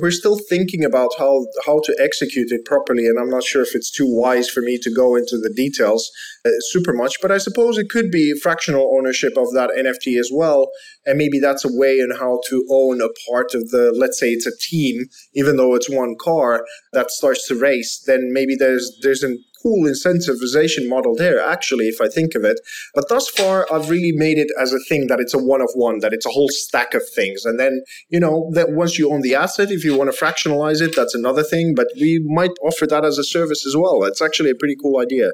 [0.00, 3.74] we're still thinking about how how to execute it properly, and I'm not sure if
[3.74, 6.10] it's too wise for me to go into the details
[6.44, 7.16] uh, super much.
[7.20, 10.70] But I suppose it could be fractional ownership of that NFT as well,
[11.06, 13.92] and maybe that's a way in how to own a part of the.
[13.96, 18.02] Let's say it's a team, even though it's one car that starts to race.
[18.06, 22.60] Then maybe there's there's an cool incentivization model there, actually, if I think of it.
[22.94, 25.70] But thus far, I've really made it as a thing that it's a one of
[25.74, 27.44] one, that it's a whole stack of things.
[27.44, 30.80] And then, you know, that once you own the asset, if you want to fractionalize
[30.80, 31.74] it, that's another thing.
[31.74, 34.04] But we might offer that as a service as well.
[34.04, 35.30] It's actually a pretty cool idea.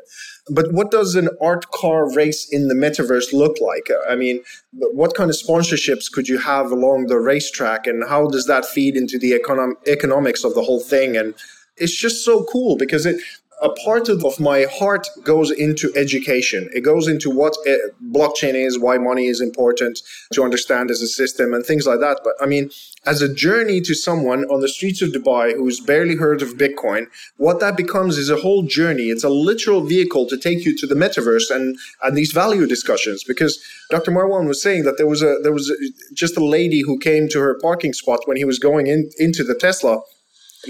[0.51, 3.91] But what does an art car race in the metaverse look like?
[4.09, 8.47] I mean, what kind of sponsorships could you have along the racetrack, and how does
[8.47, 11.17] that feed into the econom- economics of the whole thing?
[11.17, 11.35] And
[11.77, 13.21] it's just so cool because it
[13.61, 16.69] a part of, my heart goes into education.
[16.73, 17.77] It goes into what eh,
[18.11, 20.01] blockchain is, why money is important
[20.33, 22.21] to understand as a system, and things like that.
[22.23, 22.71] But I mean,
[23.05, 27.07] as a journey to someone on the streets of Dubai who's barely heard of Bitcoin,
[27.37, 29.11] what that becomes is a whole journey.
[29.11, 33.25] It's a literal vehicle to take you to the metaverse and, and these value discussions.
[33.25, 34.13] Because Dr.
[34.13, 35.75] Marwan was saying that there was a there was a,
[36.15, 39.43] just a lady who came to her parking spot when he was going in into
[39.43, 40.01] the Tesla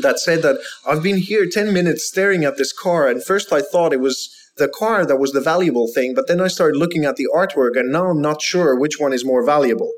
[0.02, 3.62] that said that I've been here 10 minutes staring at this car, and first I
[3.62, 7.04] thought it was the car that was the valuable thing, but then I started looking
[7.04, 9.92] at the artwork, and now I'm not sure which one is more valuable.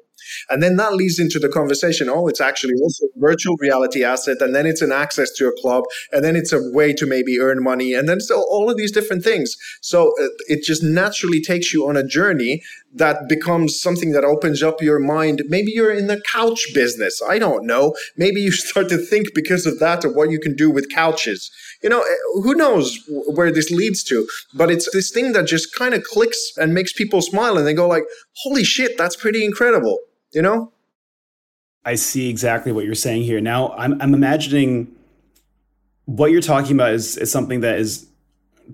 [0.49, 2.09] And then that leads into the conversation.
[2.09, 4.41] Oh, it's actually also a virtual reality asset.
[4.41, 5.85] And then it's an access to a club.
[6.13, 7.95] And then it's a way to maybe earn money.
[7.95, 9.57] And then so all of these different things.
[9.81, 12.63] So uh, it just naturally takes you on a journey
[12.93, 15.43] that becomes something that opens up your mind.
[15.49, 17.21] Maybe you're in the couch business.
[17.29, 17.95] I don't know.
[18.17, 21.51] Maybe you start to think because of that of what you can do with couches.
[21.83, 24.29] You know, uh, who knows where this leads to?
[24.55, 27.75] But it's this thing that just kind of clicks and makes people smile and they
[27.75, 28.05] go like,
[28.43, 29.99] "Holy shit, that's pretty incredible."
[30.33, 30.73] You know?
[31.85, 33.41] I see exactly what you're saying here.
[33.41, 34.95] Now, I'm, I'm imagining
[36.05, 38.07] what you're talking about is, is something that is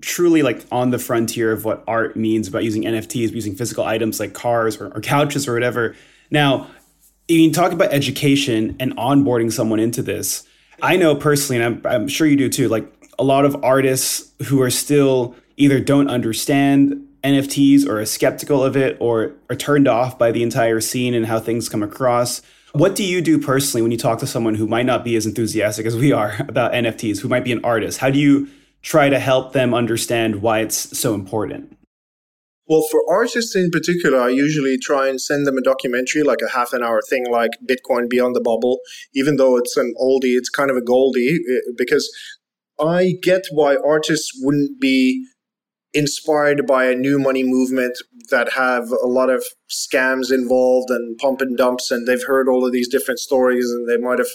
[0.01, 4.19] truly like on the frontier of what art means about using NFTs, using physical items
[4.19, 5.95] like cars or, or couches or whatever.
[6.29, 6.67] Now,
[7.27, 10.47] you talk about education and onboarding someone into this.
[10.81, 12.85] I know personally, and I'm, I'm sure you do too, like
[13.17, 18.77] a lot of artists who are still either don't understand NFTs or are skeptical of
[18.77, 22.41] it or are turned off by the entire scene and how things come across.
[22.71, 25.25] What do you do personally when you talk to someone who might not be as
[25.25, 27.99] enthusiastic as we are about NFTs, who might be an artist?
[27.99, 28.47] How do you
[28.81, 31.77] try to help them understand why it's so important?
[32.69, 36.51] Well, for artists in particular, I usually try and send them a documentary, like a
[36.51, 38.79] half an hour thing like Bitcoin Beyond the Bubble.
[39.13, 42.09] Even though it's an oldie, it's kind of a goldie eh, because
[42.79, 45.25] I get why artists wouldn't be
[45.93, 47.97] inspired by a new money movement
[48.29, 52.65] that have a lot of scams involved and pump and dumps and they've heard all
[52.65, 54.27] of these different stories and they might have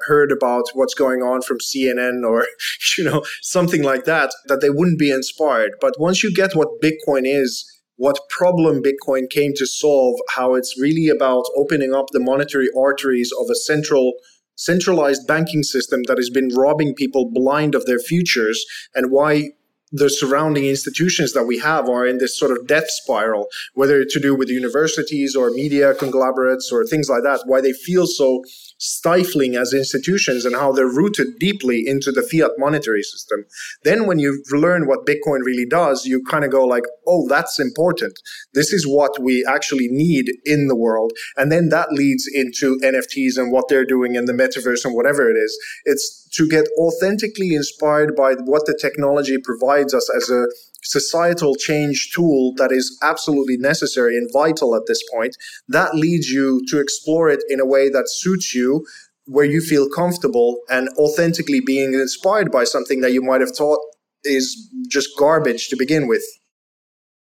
[0.00, 2.46] heard about what's going on from CNN or
[2.98, 5.72] you know something like that that they wouldn't be inspired.
[5.80, 7.64] But once you get what bitcoin is
[7.96, 13.32] what problem bitcoin came to solve how it's really about opening up the monetary arteries
[13.40, 14.12] of a central
[14.56, 19.50] centralized banking system that has been robbing people blind of their futures and why
[19.92, 24.20] the surrounding institutions that we have are in this sort of death spiral, whether to
[24.20, 28.42] do with universities or media conglomerates or things like that, why they feel so
[28.78, 33.44] stifling as institutions and how they're rooted deeply into the fiat monetary system.
[33.84, 37.58] Then when you learn what Bitcoin really does, you kind of go like, oh, that's
[37.58, 38.18] important.
[38.54, 41.12] This is what we actually need in the world.
[41.36, 45.28] And then that leads into NFTs and what they're doing in the metaverse and whatever
[45.30, 45.58] it is.
[45.84, 50.46] It's to get authentically inspired by what the technology provides us as a
[50.82, 55.36] societal change tool that is absolutely necessary and vital at this point,
[55.68, 58.86] that leads you to explore it in a way that suits you,
[59.26, 63.78] where you feel comfortable and authentically being inspired by something that you might have thought
[64.24, 66.24] is just garbage to begin with.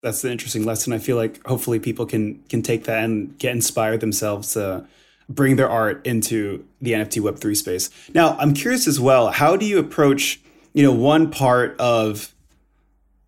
[0.02, 0.92] That's the interesting lesson.
[0.92, 4.86] I feel like hopefully people can can take that and get inspired themselves to
[5.28, 7.90] bring their art into the NFT Web3 space.
[8.14, 10.40] Now, I'm curious as well, how do you approach,
[10.72, 12.32] you know, one part of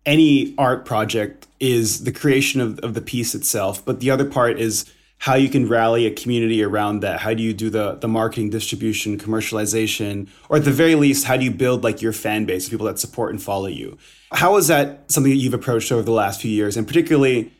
[0.05, 4.59] any art project is the creation of, of the piece itself, but the other part
[4.59, 4.85] is
[5.19, 7.19] how you can rally a community around that.
[7.19, 11.37] How do you do the the marketing, distribution, commercialization, or at the very least, how
[11.37, 13.97] do you build like your fan base, people that support and follow you?
[14.31, 17.51] How is that something that you've approached over the last few years, and particularly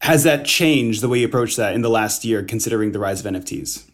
[0.00, 3.24] has that changed the way you approach that in the last year, considering the rise
[3.24, 3.90] of NFTs?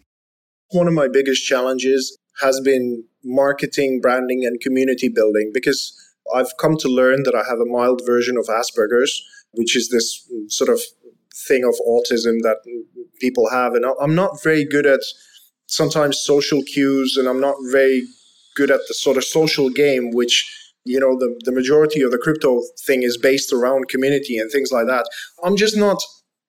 [0.70, 5.96] One of my biggest challenges has been marketing, branding, and community building because
[6.34, 9.22] I've come to learn that I have a mild version of Asperger's,
[9.52, 10.80] which is this sort of
[11.48, 12.58] thing of autism that
[13.20, 13.74] people have.
[13.74, 15.00] And I'm not very good at
[15.66, 18.02] sometimes social cues and I'm not very
[18.56, 20.34] good at the sort of social game, which
[20.84, 24.72] you know the, the majority of the crypto thing is based around community and things
[24.72, 25.06] like that.
[25.44, 26.02] I'm just not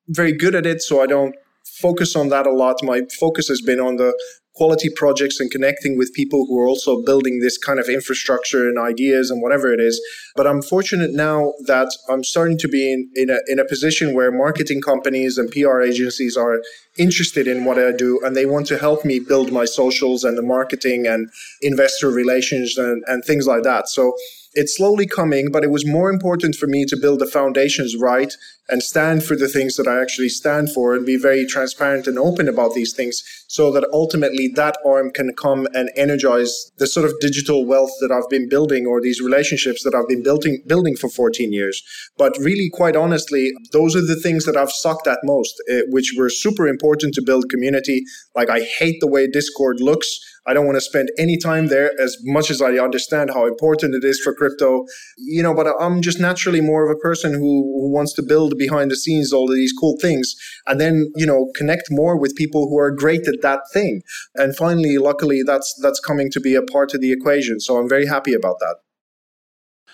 [0.07, 2.83] very good at it, so I don't focus on that a lot.
[2.83, 4.17] My focus has been on the
[4.55, 8.77] quality projects and connecting with people who are also building this kind of infrastructure and
[8.77, 9.99] ideas and whatever it is.
[10.35, 14.13] But I'm fortunate now that I'm starting to be in, in, a, in a position
[14.13, 16.61] where marketing companies and PR agencies are
[16.97, 20.37] interested in what I do and they want to help me build my socials and
[20.37, 21.29] the marketing and
[21.61, 23.89] investor relations and, and things like that.
[23.89, 24.15] So
[24.53, 28.33] it's slowly coming, but it was more important for me to build the foundations right
[28.69, 32.17] and stand for the things that I actually stand for and be very transparent and
[32.17, 37.05] open about these things so that ultimately that arm can come and energize the sort
[37.05, 40.95] of digital wealth that I've been building or these relationships that I've been building building
[40.95, 41.83] for 14 years.
[42.17, 46.13] But really quite honestly, those are the things that I've sucked at most, eh, which
[46.17, 48.03] were super important to build community.
[48.35, 50.19] Like I hate the way Discord looks.
[50.45, 53.95] I don't want to spend any time there as much as I understand how important
[53.95, 54.85] it is for crypto,
[55.17, 58.52] you know, but I'm just naturally more of a person who, who wants to build
[58.55, 60.35] behind the scenes all of these cool things
[60.67, 64.01] and then, you know, connect more with people who are great at that thing.
[64.35, 67.59] And finally, luckily, that's, that's coming to be a part of the equation.
[67.59, 68.77] So I'm very happy about that.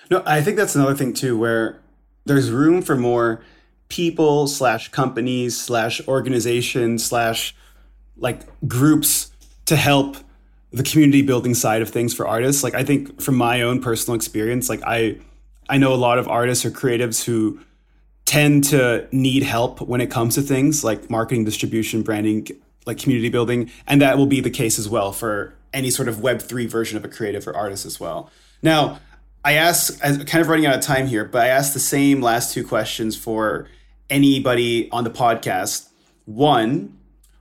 [0.10, 1.80] No, I think that's another thing too, where
[2.26, 3.42] there's room for more
[3.90, 7.56] people slash companies slash organizations slash
[8.18, 9.32] like groups
[9.66, 10.18] to help
[10.72, 14.16] the community building side of things for artists like i think from my own personal
[14.16, 15.18] experience like i
[15.70, 17.60] i know a lot of artists or creatives who
[18.30, 22.48] tend to need help when it comes to things like marketing distribution branding
[22.86, 26.18] like community building and that will be the case as well for any sort of
[26.18, 28.30] web3 version of a creative or artist as well
[28.62, 29.00] now
[29.44, 32.54] i ask kind of running out of time here but i asked the same last
[32.54, 33.68] two questions for
[34.10, 35.90] anybody on the podcast
[36.26, 36.96] one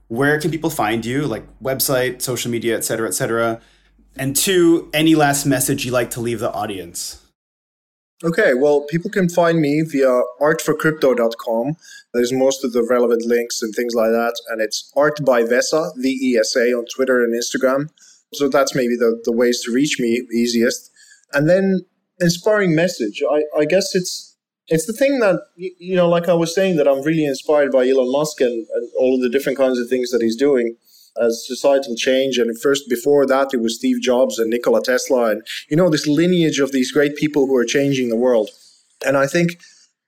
[0.09, 3.61] where can people find you, like website, social media, et cetera, et cetera?
[4.17, 7.23] And two, any last message you like to leave the audience?
[8.25, 11.77] Okay, well, people can find me via artforcrypto.com.
[12.13, 14.35] There's most of the relevant links and things like that.
[14.49, 17.91] And it's art by Vesa, V E S A, on Twitter and Instagram.
[18.35, 20.91] So that's maybe the, the ways to reach me easiest.
[21.33, 21.85] And then
[22.19, 23.23] inspiring message.
[23.31, 24.37] I, I guess it's
[24.69, 27.89] it's the thing that you know like i was saying that i'm really inspired by
[27.89, 30.77] elon musk and, and, all of the different kinds of things that he's doing
[31.21, 32.39] as societal change.
[32.39, 36.07] And first before that it was steve jobs and nikola tesla and you know this
[36.07, 38.51] lineage of these great people who are changing the world.
[39.05, 39.61] And i think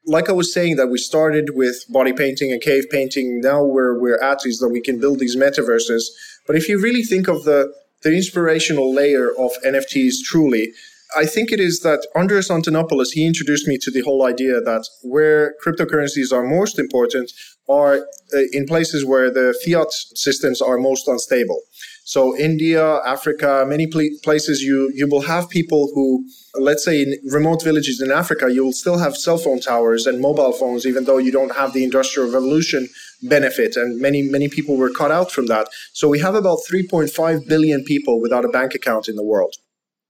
[0.06, 3.40] like i was saying that we started with body painting and cave painting.
[3.40, 6.04] Now where we're at is that we can build these metaverses.
[6.46, 10.72] But if you really think of the the inspirational layer of nfts truly
[11.16, 14.86] I think it is that Andreas Antonopoulos, he introduced me to the whole idea that
[15.02, 17.32] where cryptocurrencies are most important
[17.68, 17.96] are
[18.34, 21.60] uh, in places where the fiat systems are most unstable.
[22.04, 27.14] So India, Africa, many pl- places you you will have people who, let's say in
[27.30, 31.04] remote villages in Africa, you will still have cell phone towers and mobile phones, even
[31.04, 32.88] though you don't have the industrial revolution
[33.22, 35.68] benefit, and many many people were cut out from that.
[35.92, 39.54] So we have about 3.5 billion people without a bank account in the world.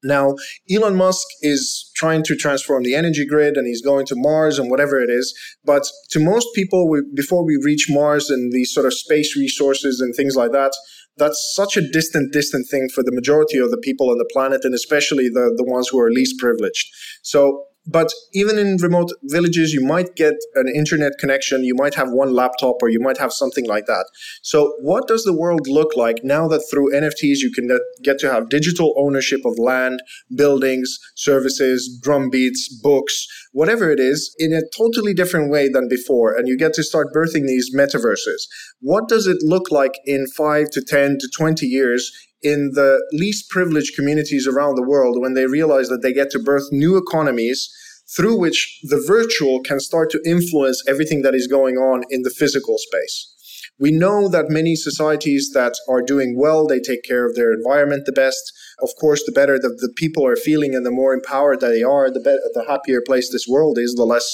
[0.02, 0.34] Now,
[0.70, 4.70] Elon Musk is trying to transform the energy grid and he's going to Mars and
[4.70, 5.38] whatever it is.
[5.64, 10.00] But to most people, we, before we reach Mars and these sort of space resources
[10.00, 10.72] and things like that,
[11.16, 14.64] that's such a distant, distant thing for the majority of the people on the planet
[14.64, 16.88] and especially the, the ones who are least privileged.
[17.22, 22.10] So but even in remote villages, you might get an internet connection, you might have
[22.10, 24.06] one laptop, or you might have something like that.
[24.42, 27.68] So, what does the world look like now that through NFTs you can
[28.02, 30.02] get to have digital ownership of land,
[30.34, 36.36] buildings, services, drum beats, books, whatever it is, in a totally different way than before,
[36.36, 38.46] and you get to start birthing these metaverses?
[38.80, 42.10] What does it look like in five to 10 to 20 years
[42.42, 46.38] in the least privileged communities around the world when they realize that they get to
[46.38, 47.68] birth new economies
[48.16, 52.30] through which the virtual can start to influence everything that is going on in the
[52.30, 53.36] physical space.
[53.78, 58.04] We know that many societies that are doing well, they take care of their environment
[58.04, 58.52] the best.
[58.82, 61.82] Of course, the better that the people are feeling and the more empowered that they
[61.82, 64.26] are, the better, the happier place this world is, the less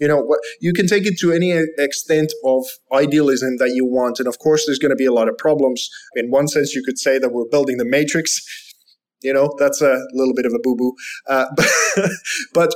[0.00, 4.18] you know what you can take it to any extent of idealism that you want
[4.18, 6.82] and of course there's going to be a lot of problems in one sense you
[6.84, 8.40] could say that we're building the matrix
[9.22, 10.92] you know that's a little bit of a boo-boo
[11.28, 12.08] uh, but,
[12.52, 12.74] but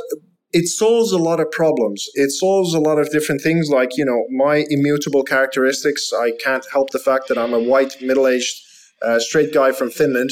[0.52, 2.06] it solves a lot of problems.
[2.14, 6.10] It solves a lot of different things like you know my immutable characteristics.
[6.12, 8.56] I can't help the fact that i'm a white middle-aged
[9.02, 10.30] uh, straight guy from finland.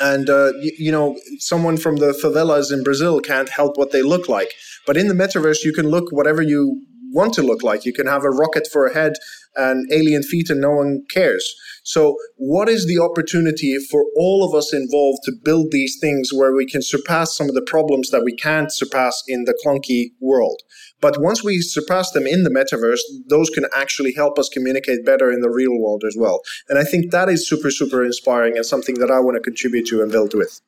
[0.00, 4.02] And uh, you, you, know someone from the favelas in brazil can't help what they
[4.02, 4.52] look like.
[4.86, 6.84] But in the metaverse you can look whatever you
[7.14, 7.86] want to look like.
[7.86, 9.14] You can have a rocket for a head
[9.56, 11.54] and alien feet, and no one cares.
[11.84, 16.54] So, what is the opportunity for all of us involved to build these things where
[16.54, 20.62] we can surpass some of the problems that we can't surpass in the clunky world?
[21.00, 25.30] But once we surpass them in the metaverse, those can actually help us communicate better
[25.30, 26.40] in the real world as well.
[26.68, 29.86] And I think that is super, super inspiring and something that I want to contribute
[29.88, 30.60] to and build with.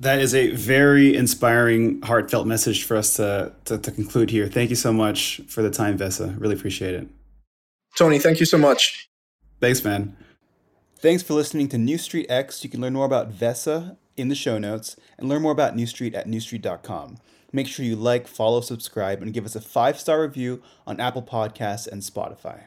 [0.00, 4.46] That is a very inspiring, heartfelt message for us to, to, to conclude here.
[4.46, 6.40] Thank you so much for the time, Vesa.
[6.40, 7.06] Really appreciate it.
[7.96, 9.10] Tony, thank you so much.
[9.60, 10.16] Thanks, man.
[10.98, 12.64] Thanks for listening to New Street X.
[12.64, 15.86] You can learn more about Vesa in the show notes and learn more about New
[15.86, 17.18] Street at newstreet.com.
[17.52, 21.22] Make sure you like, follow, subscribe, and give us a five star review on Apple
[21.22, 22.64] Podcasts and Spotify.